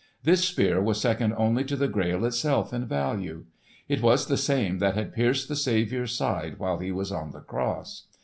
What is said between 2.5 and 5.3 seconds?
in value. It was the same that had